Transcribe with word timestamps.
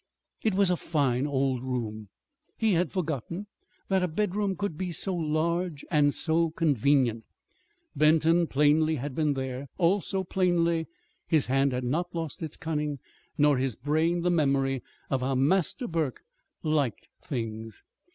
It 0.43 0.55
was 0.55 0.71
a 0.71 0.75
fine 0.77 1.27
old 1.27 1.61
room. 1.61 2.09
He 2.57 2.73
had 2.73 2.91
forgotten 2.91 3.45
that 3.87 4.01
a 4.01 4.07
bedroom 4.07 4.55
could 4.55 4.75
be 4.75 4.91
so 4.91 5.15
large 5.15 5.85
and 5.91 6.11
so 6.11 6.49
convenient. 6.49 7.23
Benton, 7.95 8.47
plainly, 8.47 8.95
had 8.95 9.13
been 9.13 9.33
there. 9.35 9.67
Also, 9.77 10.23
plainly, 10.23 10.87
his 11.27 11.45
hand 11.45 11.71
had 11.71 11.83
not 11.83 12.15
lost 12.15 12.41
its 12.41 12.57
cunning, 12.57 12.97
nor 13.37 13.59
his 13.59 13.75
brain 13.75 14.21
the 14.21 14.31
memory 14.31 14.81
of 15.11 15.21
how 15.21 15.35
Master 15.35 15.87
Burke 15.87 16.21
"liked 16.63 17.07
things." 17.21 17.83